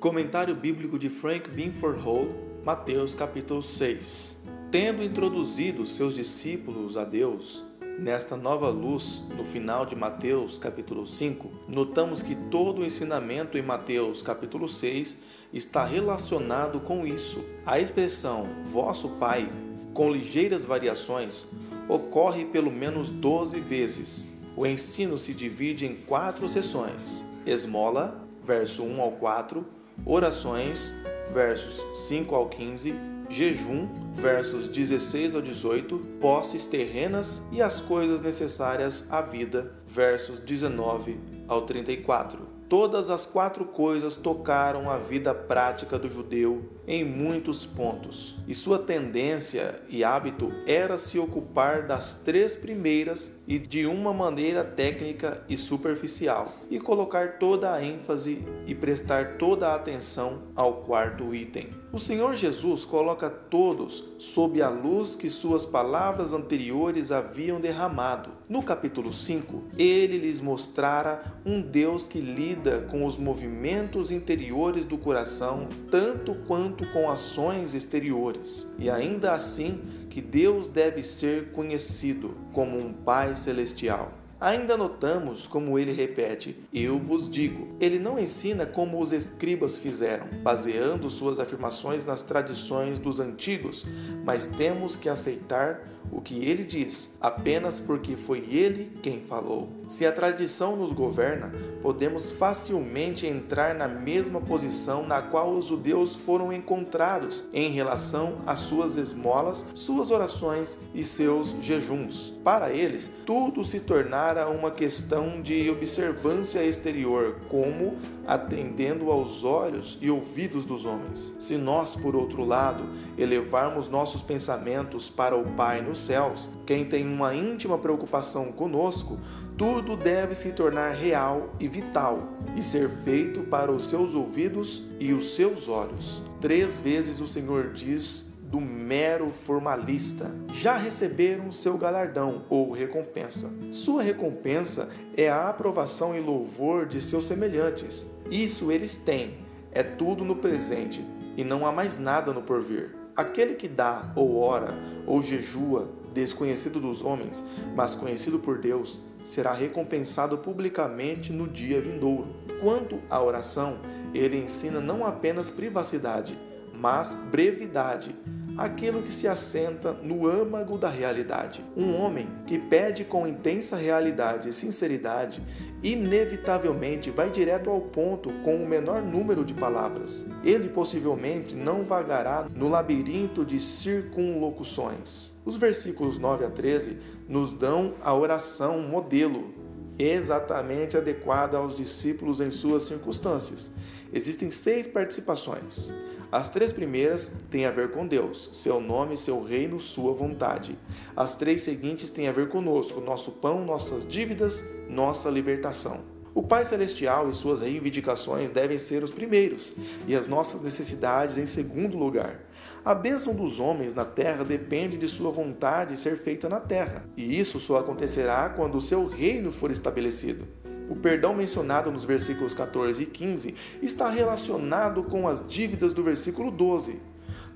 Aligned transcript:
Comentário 0.00 0.54
bíblico 0.54 0.98
de 0.98 1.10
Frank 1.10 1.50
Binford 1.50 2.00
Hall, 2.00 2.24
Mateus 2.64 3.14
capítulo 3.14 3.62
6. 3.62 4.38
Tendo 4.70 5.02
introduzido 5.02 5.86
seus 5.86 6.14
discípulos 6.14 6.96
a 6.96 7.04
Deus, 7.04 7.62
nesta 7.98 8.34
nova 8.34 8.70
luz, 8.70 9.22
no 9.36 9.44
final 9.44 9.84
de 9.84 9.94
Mateus 9.94 10.58
capítulo 10.58 11.06
5, 11.06 11.50
notamos 11.68 12.22
que 12.22 12.34
todo 12.34 12.80
o 12.80 12.84
ensinamento 12.86 13.58
em 13.58 13.62
Mateus 13.62 14.22
capítulo 14.22 14.66
6 14.66 15.18
está 15.52 15.84
relacionado 15.84 16.80
com 16.80 17.06
isso. 17.06 17.44
A 17.66 17.78
expressão 17.78 18.48
vosso 18.64 19.06
Pai, 19.20 19.52
com 19.92 20.10
ligeiras 20.10 20.64
variações, 20.64 21.44
ocorre 21.86 22.46
pelo 22.46 22.70
menos 22.70 23.10
12 23.10 23.60
vezes. 23.60 24.26
O 24.56 24.66
ensino 24.66 25.18
se 25.18 25.34
divide 25.34 25.84
em 25.84 25.94
quatro 25.94 26.48
sessões: 26.48 27.22
esmola, 27.44 28.26
verso 28.42 28.82
1 28.82 28.98
ao 28.98 29.12
4, 29.12 29.79
orações, 30.04 30.94
versos 31.32 31.84
5 31.94 32.34
ao 32.34 32.48
15, 32.48 32.94
jejum, 33.28 33.88
versos 34.12 34.68
16 34.68 35.34
ao 35.36 35.42
18, 35.42 35.98
posses 36.20 36.66
terrenas 36.66 37.42
e 37.52 37.62
as 37.62 37.80
coisas 37.80 38.20
necessárias 38.20 39.10
à 39.10 39.20
vida, 39.20 39.72
versos 39.86 40.38
19 40.38 41.18
ao 41.46 41.62
34. 41.62 42.60
Todas 42.68 43.10
as 43.10 43.26
quatro 43.26 43.64
coisas 43.64 44.16
tocaram 44.16 44.88
a 44.88 44.96
vida 44.96 45.34
prática 45.34 45.98
do 45.98 46.08
judeu 46.08 46.62
em 46.90 47.04
muitos 47.04 47.64
pontos, 47.64 48.34
e 48.48 48.54
sua 48.54 48.76
tendência 48.76 49.80
e 49.88 50.02
hábito 50.02 50.48
era 50.66 50.98
se 50.98 51.20
ocupar 51.20 51.86
das 51.86 52.16
três 52.16 52.56
primeiras 52.56 53.40
e 53.46 53.60
de 53.60 53.86
uma 53.86 54.12
maneira 54.12 54.64
técnica 54.64 55.40
e 55.48 55.56
superficial, 55.56 56.52
e 56.68 56.80
colocar 56.80 57.38
toda 57.38 57.72
a 57.72 57.80
ênfase 57.80 58.44
e 58.66 58.74
prestar 58.74 59.38
toda 59.38 59.68
a 59.68 59.76
atenção 59.76 60.42
ao 60.56 60.82
quarto 60.82 61.32
item. 61.32 61.68
O 61.92 61.98
Senhor 61.98 62.36
Jesus 62.36 62.84
coloca 62.84 63.28
todos 63.28 64.04
sob 64.16 64.62
a 64.62 64.68
luz 64.68 65.16
que 65.16 65.28
suas 65.28 65.66
palavras 65.66 66.32
anteriores 66.32 67.10
haviam 67.10 67.60
derramado. 67.60 68.30
No 68.48 68.62
capítulo 68.62 69.12
5, 69.12 69.64
ele 69.76 70.18
lhes 70.18 70.40
mostrara 70.40 71.20
um 71.44 71.60
Deus 71.60 72.06
que 72.06 72.20
lida 72.20 72.82
com 72.82 73.04
os 73.04 73.16
movimentos 73.16 74.12
interiores 74.12 74.84
do 74.84 74.96
coração 74.96 75.68
tanto 75.90 76.36
quanto 76.46 76.79
com 76.86 77.10
ações 77.10 77.74
exteriores, 77.74 78.66
e 78.78 78.90
ainda 78.90 79.32
assim 79.32 79.80
que 80.08 80.20
Deus 80.20 80.68
deve 80.68 81.02
ser 81.02 81.52
conhecido 81.52 82.36
como 82.52 82.78
um 82.78 82.92
Pai 82.92 83.34
celestial. 83.34 84.19
Ainda 84.40 84.74
notamos 84.74 85.46
como 85.46 85.78
ele 85.78 85.92
repete: 85.92 86.56
Eu 86.72 86.98
vos 86.98 87.28
digo. 87.28 87.68
Ele 87.78 87.98
não 87.98 88.18
ensina 88.18 88.64
como 88.64 88.98
os 88.98 89.12
escribas 89.12 89.76
fizeram, 89.76 90.26
baseando 90.42 91.10
suas 91.10 91.38
afirmações 91.38 92.06
nas 92.06 92.22
tradições 92.22 92.98
dos 92.98 93.20
antigos, 93.20 93.84
mas 94.24 94.46
temos 94.46 94.96
que 94.96 95.10
aceitar 95.10 95.86
o 96.10 96.20
que 96.20 96.44
ele 96.44 96.64
diz, 96.64 97.16
apenas 97.20 97.78
porque 97.78 98.16
foi 98.16 98.38
ele 98.48 98.90
quem 99.02 99.20
falou. 99.20 99.68
Se 99.88 100.06
a 100.06 100.12
tradição 100.12 100.76
nos 100.76 100.92
governa, 100.92 101.52
podemos 101.82 102.30
facilmente 102.30 103.26
entrar 103.26 103.74
na 103.74 103.86
mesma 103.86 104.40
posição 104.40 105.06
na 105.06 105.20
qual 105.20 105.54
os 105.54 105.66
judeus 105.66 106.14
foram 106.14 106.52
encontrados 106.52 107.48
em 107.52 107.70
relação 107.72 108.40
às 108.46 108.60
suas 108.60 108.96
esmolas, 108.96 109.66
suas 109.74 110.10
orações 110.10 110.78
e 110.94 111.04
seus 111.04 111.54
jejuns. 111.60 112.30
Para 112.42 112.72
eles, 112.72 113.10
tudo 113.26 113.62
se 113.62 113.80
tornara 113.80 114.29
uma 114.48 114.70
questão 114.70 115.42
de 115.42 115.68
observância 115.70 116.64
exterior, 116.64 117.36
como 117.48 117.96
atendendo 118.26 119.10
aos 119.10 119.42
olhos 119.44 119.98
e 120.00 120.10
ouvidos 120.10 120.64
dos 120.64 120.84
homens. 120.84 121.34
Se 121.38 121.56
nós, 121.56 121.96
por 121.96 122.14
outro 122.14 122.44
lado, 122.44 122.84
elevarmos 123.18 123.88
nossos 123.88 124.22
pensamentos 124.22 125.10
para 125.10 125.36
o 125.36 125.44
Pai 125.54 125.82
nos 125.82 125.98
céus, 125.98 126.50
quem 126.64 126.84
tem 126.84 127.06
uma 127.06 127.34
íntima 127.34 127.76
preocupação 127.76 128.52
conosco, 128.52 129.18
tudo 129.58 129.96
deve 129.96 130.34
se 130.34 130.52
tornar 130.52 130.90
real 130.90 131.54
e 131.58 131.66
vital 131.66 132.22
e 132.56 132.62
ser 132.62 132.88
feito 132.88 133.40
para 133.40 133.72
os 133.72 133.88
seus 133.88 134.14
ouvidos 134.14 134.84
e 135.00 135.12
os 135.12 135.34
seus 135.34 135.68
olhos. 135.68 136.22
Três 136.40 136.78
vezes 136.78 137.20
o 137.20 137.26
Senhor 137.26 137.72
diz 137.72 138.29
do 138.50 138.60
mero 138.60 139.30
formalista. 139.30 140.34
Já 140.52 140.76
receberam 140.76 141.52
seu 141.52 141.78
galardão 141.78 142.44
ou 142.50 142.72
recompensa. 142.72 143.48
Sua 143.70 144.02
recompensa 144.02 144.88
é 145.16 145.30
a 145.30 145.48
aprovação 145.48 146.16
e 146.16 146.20
louvor 146.20 146.84
de 146.86 147.00
seus 147.00 147.26
semelhantes. 147.26 148.04
Isso 148.28 148.72
eles 148.72 148.96
têm. 148.96 149.38
É 149.70 149.84
tudo 149.84 150.24
no 150.24 150.36
presente 150.36 151.06
e 151.36 151.44
não 151.44 151.64
há 151.64 151.70
mais 151.70 151.96
nada 151.96 152.32
no 152.32 152.42
porvir. 152.42 152.96
Aquele 153.16 153.54
que 153.54 153.68
dá, 153.68 154.10
ou 154.16 154.36
ora, 154.36 154.74
ou 155.06 155.22
jejua, 155.22 155.88
desconhecido 156.12 156.80
dos 156.80 157.02
homens, 157.02 157.44
mas 157.76 157.94
conhecido 157.94 158.40
por 158.40 158.58
Deus, 158.58 159.00
será 159.24 159.52
recompensado 159.52 160.38
publicamente 160.38 161.32
no 161.32 161.46
dia 161.46 161.80
vindouro. 161.80 162.34
Quanto 162.60 162.98
à 163.08 163.22
oração, 163.22 163.78
ele 164.12 164.36
ensina 164.36 164.80
não 164.80 165.06
apenas 165.06 165.50
privacidade, 165.50 166.36
mas 166.74 167.14
brevidade 167.14 168.16
aquilo 168.56 169.02
que 169.02 169.12
se 169.12 169.26
assenta 169.26 169.92
no 169.92 170.26
âmago 170.26 170.78
da 170.78 170.88
realidade. 170.88 171.64
Um 171.76 171.96
homem 171.96 172.28
que 172.46 172.58
pede 172.58 173.04
com 173.04 173.26
intensa 173.26 173.76
realidade 173.76 174.48
e 174.48 174.52
sinceridade, 174.52 175.42
inevitavelmente 175.82 177.10
vai 177.10 177.30
direto 177.30 177.70
ao 177.70 177.80
ponto 177.80 178.30
com 178.44 178.56
o 178.56 178.66
menor 178.66 179.02
número 179.02 179.44
de 179.44 179.54
palavras. 179.54 180.26
Ele 180.44 180.68
possivelmente 180.68 181.54
não 181.54 181.84
vagará 181.84 182.46
no 182.54 182.68
labirinto 182.68 183.44
de 183.44 183.58
circunlocuções. 183.58 185.32
Os 185.44 185.56
versículos 185.56 186.18
9 186.18 186.44
a 186.44 186.50
13 186.50 186.98
nos 187.28 187.52
dão 187.52 187.94
a 188.02 188.14
oração 188.14 188.80
modelo 188.80 189.54
exatamente 189.98 190.96
adequada 190.96 191.58
aos 191.58 191.74
discípulos 191.74 192.40
em 192.40 192.50
suas 192.50 192.84
circunstâncias. 192.84 193.70
Existem 194.12 194.50
seis 194.50 194.86
participações. 194.86 195.92
As 196.32 196.48
três 196.48 196.72
primeiras 196.72 197.30
têm 197.50 197.66
a 197.66 197.72
ver 197.72 197.90
com 197.90 198.06
Deus, 198.06 198.50
seu 198.52 198.80
nome, 198.80 199.16
seu 199.16 199.42
reino, 199.42 199.80
sua 199.80 200.12
vontade. 200.12 200.78
As 201.16 201.36
três 201.36 201.62
seguintes 201.62 202.08
têm 202.08 202.28
a 202.28 202.32
ver 202.32 202.48
conosco, 202.48 203.00
nosso 203.00 203.32
pão, 203.32 203.64
nossas 203.64 204.06
dívidas, 204.06 204.64
nossa 204.88 205.28
libertação. 205.28 206.04
O 206.32 206.44
Pai 206.44 206.64
Celestial 206.64 207.28
e 207.28 207.34
suas 207.34 207.60
reivindicações 207.60 208.52
devem 208.52 208.78
ser 208.78 209.02
os 209.02 209.10
primeiros, 209.10 209.72
e 210.06 210.14
as 210.14 210.28
nossas 210.28 210.60
necessidades 210.60 211.36
em 211.36 211.46
segundo 211.46 211.98
lugar. 211.98 212.40
A 212.84 212.94
bênção 212.94 213.34
dos 213.34 213.58
homens 213.58 213.94
na 213.94 214.04
terra 214.04 214.44
depende 214.44 214.96
de 214.96 215.08
sua 215.08 215.32
vontade 215.32 215.98
ser 215.98 216.16
feita 216.16 216.48
na 216.48 216.60
terra, 216.60 217.04
e 217.16 217.36
isso 217.36 217.58
só 217.58 217.78
acontecerá 217.78 218.48
quando 218.50 218.76
o 218.76 218.80
seu 218.80 219.06
reino 219.06 219.50
for 219.50 219.72
estabelecido. 219.72 220.46
O 220.90 220.96
perdão 220.96 221.32
mencionado 221.32 221.88
nos 221.88 222.04
versículos 222.04 222.52
14 222.52 223.04
e 223.04 223.06
15 223.06 223.54
está 223.80 224.10
relacionado 224.10 225.04
com 225.04 225.28
as 225.28 225.40
dívidas 225.46 225.92
do 225.92 226.02
versículo 226.02 226.50
12. 226.50 227.00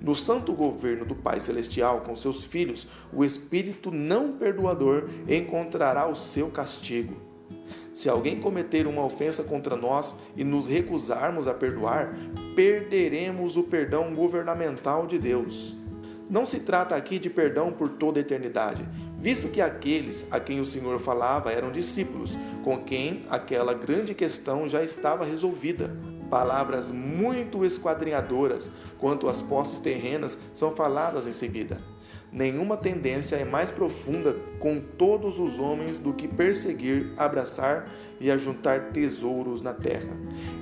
No 0.00 0.15
santo 0.15 0.53
governo 0.53 1.05
do 1.05 1.17
Pai 1.17 1.41
Celestial 1.41 2.03
com 2.03 2.15
seus 2.15 2.45
filhos, 2.45 2.87
o 3.12 3.25
Espírito 3.25 3.91
não 3.91 4.34
perdoador 4.34 5.11
encontrará 5.28 6.06
o 6.06 6.15
seu 6.15 6.49
castigo. 6.49 7.17
Se 7.93 8.09
alguém 8.09 8.41
cometer 8.41 8.87
uma 8.87 9.05
ofensa 9.05 9.43
contra 9.43 9.77
nós 9.77 10.15
e 10.37 10.45
nos 10.45 10.69
recusarmos 10.69 11.49
a 11.49 11.55
perdoar, 11.55 12.15
perderemos 12.55 13.56
o 13.56 13.65
perdão 13.65 14.15
governamental 14.15 15.09
de 15.09 15.19
Deus. 15.19 15.77
Não 16.29 16.47
se 16.47 16.61
trata 16.61 16.97
aqui 16.97 17.19
de 17.19 17.29
perdão 17.29 17.71
por 17.73 17.89
toda 17.89 18.19
a 18.19 18.23
eternidade, 18.23 18.87
visto 19.19 19.49
que 19.49 19.61
aqueles 19.61 20.27
a 20.31 20.41
quem 20.41 20.59
o 20.59 20.65
Senhor 20.65 20.99
falava 20.99 21.53
eram 21.53 21.71
discípulos, 21.71 22.37
com 22.62 22.79
quem 22.83 23.25
aquela 23.28 23.75
grande 23.75 24.15
questão 24.15 24.66
já 24.69 24.83
estava 24.83 25.25
resolvida. 25.25 25.95
Palavras 26.34 26.91
muito 26.91 27.65
esquadrinhadoras 27.65 28.69
quanto 28.98 29.28
às 29.28 29.41
posses 29.41 29.78
terrenas 29.78 30.36
são 30.53 30.72
faladas 30.72 31.28
em 31.28 31.31
seguida. 31.31 31.81
Nenhuma 32.33 32.77
tendência 32.77 33.36
é 33.36 33.45
mais 33.45 33.71
profunda 33.71 34.34
com 34.59 34.81
todos 34.81 35.39
os 35.39 35.60
homens 35.60 36.01
do 36.01 36.13
que 36.13 36.27
perseguir, 36.27 37.13
abraçar 37.16 37.89
e 38.19 38.33
ajuntar 38.33 38.91
tesouros 38.91 39.63
na 39.63 39.72
terra, 39.72 40.10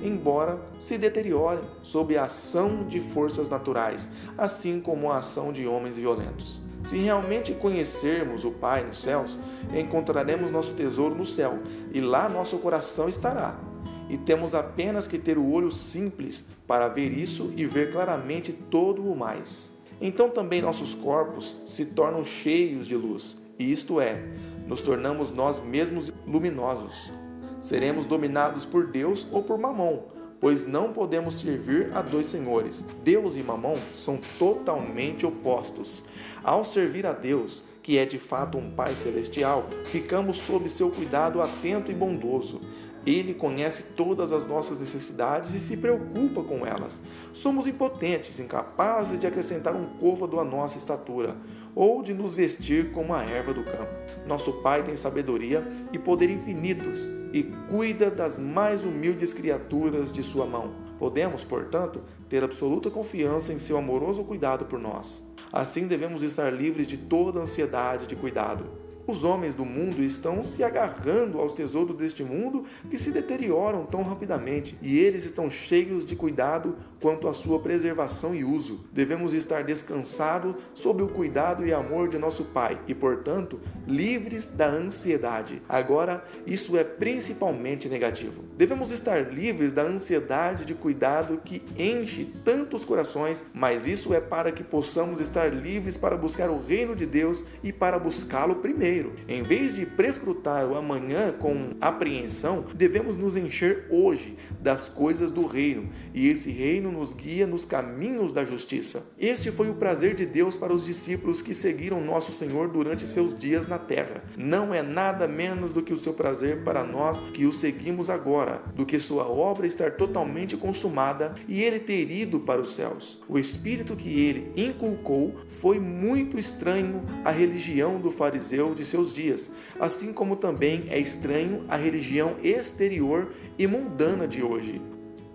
embora 0.03 0.61
se 0.77 0.95
deteriorem 0.95 1.63
sob 1.81 2.15
a 2.15 2.25
ação 2.25 2.85
de 2.85 2.99
forças 2.99 3.49
naturais, 3.49 4.07
assim 4.37 4.79
como 4.79 5.11
a 5.11 5.17
ação 5.17 5.51
de 5.51 5.65
homens 5.65 5.97
violentos. 5.97 6.61
Se 6.83 6.97
realmente 6.97 7.51
conhecermos 7.51 8.45
o 8.45 8.51
Pai 8.51 8.83
nos 8.83 9.01
céus, 9.01 9.39
encontraremos 9.73 10.51
nosso 10.51 10.73
tesouro 10.73 11.15
no 11.15 11.25
céu, 11.25 11.57
e 11.91 11.99
lá 11.99 12.29
nosso 12.29 12.59
coração 12.59 13.09
estará. 13.09 13.72
E 14.13 14.17
temos 14.19 14.53
apenas 14.53 15.07
que 15.07 15.17
ter 15.17 15.39
o 15.39 15.51
olho 15.51 15.71
simples 15.71 16.45
para 16.67 16.87
ver 16.87 17.11
isso 17.11 17.51
e 17.57 17.65
ver 17.65 17.91
claramente 17.91 18.53
todo 18.53 19.03
o 19.03 19.15
mais 19.17 19.73
então 20.05 20.29
também 20.29 20.61
nossos 20.61 20.93
corpos 20.93 21.63
se 21.65 21.85
tornam 21.85 22.25
cheios 22.25 22.85
de 22.85 22.93
luz, 22.93 23.37
e 23.57 23.71
isto 23.71 24.01
é, 24.01 24.21
nos 24.67 24.81
tornamos 24.81 25.31
nós 25.31 25.61
mesmos 25.61 26.11
luminosos. 26.27 27.13
Seremos 27.61 28.05
dominados 28.05 28.65
por 28.65 28.87
Deus 28.87 29.25
ou 29.31 29.41
por 29.41 29.57
Mamon, 29.57 30.03
pois 30.41 30.65
não 30.65 30.91
podemos 30.91 31.35
servir 31.35 31.89
a 31.95 32.01
dois 32.01 32.25
senhores. 32.25 32.83
Deus 33.01 33.37
e 33.37 33.43
Mamon 33.43 33.77
são 33.93 34.19
totalmente 34.37 35.25
opostos. 35.25 36.03
Ao 36.43 36.65
servir 36.65 37.05
a 37.05 37.13
Deus, 37.13 37.63
que 37.83 37.97
é 37.97 38.05
de 38.05 38.17
fato 38.17 38.57
um 38.57 38.71
Pai 38.71 38.95
celestial, 38.95 39.67
ficamos 39.85 40.37
sob 40.37 40.67
seu 40.69 40.89
cuidado 40.89 41.41
atento 41.41 41.91
e 41.91 41.93
bondoso. 41.93 42.61
Ele 43.05 43.33
conhece 43.33 43.83
todas 43.97 44.31
as 44.31 44.45
nossas 44.45 44.79
necessidades 44.79 45.53
e 45.53 45.59
se 45.59 45.75
preocupa 45.75 46.41
com 46.41 46.65
elas. 46.65 47.01
Somos 47.33 47.67
impotentes, 47.67 48.39
incapazes 48.39 49.19
de 49.19 49.27
acrescentar 49.27 49.75
um 49.75 49.97
côvado 49.97 50.39
à 50.39 50.45
nossa 50.45 50.77
estatura 50.77 51.35
ou 51.75 52.01
de 52.01 52.13
nos 52.13 52.33
vestir 52.33 52.93
como 52.93 53.13
a 53.13 53.21
erva 53.21 53.53
do 53.53 53.63
campo. 53.63 53.91
Nosso 54.25 54.53
Pai 54.61 54.83
tem 54.83 54.95
sabedoria 54.95 55.67
e 55.91 55.99
poder 55.99 56.29
infinitos 56.29 57.05
e 57.33 57.43
cuida 57.69 58.09
das 58.09 58.39
mais 58.39 58.85
humildes 58.85 59.33
criaturas 59.33 60.09
de 60.09 60.23
sua 60.23 60.45
mão. 60.45 60.73
Podemos, 60.97 61.43
portanto, 61.43 62.01
ter 62.29 62.41
absoluta 62.41 62.89
confiança 62.89 63.51
em 63.51 63.57
seu 63.57 63.77
amoroso 63.77 64.23
cuidado 64.23 64.65
por 64.65 64.79
nós. 64.79 65.32
Assim 65.53 65.85
devemos 65.85 66.23
estar 66.23 66.51
livres 66.51 66.87
de 66.87 66.97
toda 66.97 67.39
ansiedade 67.39 68.07
de 68.07 68.15
cuidado. 68.15 68.82
Os 69.05 69.25
homens 69.25 69.53
do 69.53 69.65
mundo 69.65 70.01
estão 70.01 70.41
se 70.45 70.63
agarrando 70.63 71.37
aos 71.37 71.53
tesouros 71.53 71.97
deste 71.97 72.23
mundo 72.23 72.63
que 72.89 72.97
se 72.97 73.11
deterioram 73.11 73.85
tão 73.85 74.01
rapidamente, 74.01 74.77
e 74.81 74.97
eles 74.97 75.25
estão 75.25 75.49
cheios 75.49 76.05
de 76.05 76.15
cuidado 76.15 76.77
quanto 77.01 77.27
à 77.27 77.33
sua 77.33 77.59
preservação 77.59 78.33
e 78.33 78.45
uso. 78.45 78.85
Devemos 78.93 79.33
estar 79.33 79.65
descansados 79.65 80.55
sob 80.73 81.03
o 81.03 81.09
cuidado 81.09 81.65
e 81.65 81.73
amor 81.73 82.07
de 82.07 82.17
nosso 82.17 82.45
Pai 82.45 82.79
e, 82.87 82.93
portanto, 82.93 83.59
livres 83.85 84.47
da 84.47 84.67
ansiedade. 84.67 85.61
Agora, 85.67 86.23
isso 86.47 86.77
é 86.77 86.83
principalmente 86.83 87.89
negativo. 87.89 88.43
Devemos 88.55 88.89
estar 88.91 89.33
livres 89.33 89.73
da 89.73 89.81
ansiedade 89.81 90.63
de 90.63 90.73
cuidado 90.73 91.41
que 91.43 91.61
enche 91.77 92.31
tantos 92.45 92.85
corações, 92.85 93.43
mas 93.53 93.85
isso 93.85 94.13
é 94.13 94.21
para 94.21 94.51
que 94.51 94.63
possamos 94.63 95.19
estar 95.19 95.53
livres 95.53 95.97
para 95.97 96.15
buscar 96.15 96.49
o 96.49 96.61
reino 96.61 96.95
de 96.95 97.05
Deus 97.05 97.43
e 97.61 97.73
para 97.73 97.99
buscá-lo 97.99 98.55
primeiro 98.55 98.92
Em 99.27 99.41
vez 99.41 99.75
de 99.75 99.85
prescrutar 99.85 100.65
o 100.67 100.75
amanhã 100.75 101.31
com 101.31 101.71
apreensão, 101.81 102.65
devemos 102.75 103.15
nos 103.15 103.35
encher 103.35 103.87
hoje 103.89 104.37
das 104.59 104.87
coisas 104.87 105.31
do 105.31 105.47
reino, 105.47 105.89
e 106.13 106.27
esse 106.27 106.51
reino 106.51 106.91
nos 106.91 107.13
guia 107.13 107.47
nos 107.47 107.65
caminhos 107.65 108.31
da 108.31 108.45
justiça. 108.45 109.03
Este 109.17 109.49
foi 109.49 109.69
o 109.69 109.75
prazer 109.75 110.13
de 110.13 110.25
Deus 110.25 110.55
para 110.55 110.73
os 110.73 110.85
discípulos 110.85 111.41
que 111.41 111.53
seguiram 111.53 112.01
nosso 112.01 112.31
Senhor 112.31 112.67
durante 112.67 113.07
seus 113.07 113.33
dias 113.33 113.67
na 113.67 113.79
terra. 113.79 114.23
Não 114.37 114.73
é 114.73 114.83
nada 114.83 115.27
menos 115.27 115.73
do 115.73 115.81
que 115.81 115.93
o 115.93 115.97
seu 115.97 116.13
prazer 116.13 116.63
para 116.63 116.83
nós 116.83 117.19
que 117.19 117.45
o 117.45 117.51
seguimos 117.51 118.09
agora, 118.09 118.61
do 118.75 118.85
que 118.85 118.99
sua 118.99 119.27
obra 119.27 119.65
estar 119.65 119.93
totalmente 119.93 120.55
consumada 120.55 121.33
e 121.47 121.61
ele 121.61 121.79
ter 121.79 122.11
ido 122.11 122.39
para 122.39 122.61
os 122.61 122.75
céus. 122.75 123.21
O 123.27 123.39
espírito 123.39 123.95
que 123.95 124.19
ele 124.19 124.51
inculcou 124.55 125.35
foi 125.47 125.79
muito 125.79 126.37
estranho 126.37 127.03
à 127.23 127.31
religião 127.31 127.99
do 127.99 128.11
fariseu 128.11 128.75
de 128.75 128.82
de 128.83 128.89
seus 128.89 129.13
dias, 129.13 129.49
assim 129.79 130.13
como 130.13 130.35
também 130.35 130.83
é 130.89 130.99
estranho 130.99 131.63
a 131.69 131.77
religião 131.77 132.35
exterior 132.43 133.31
e 133.57 133.65
mundana 133.65 134.27
de 134.27 134.43
hoje. 134.43 134.81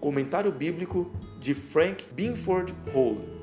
Comentário 0.00 0.52
bíblico 0.52 1.10
de 1.40 1.54
Frank 1.54 2.04
Binford 2.12 2.74
Hall. 2.92 3.37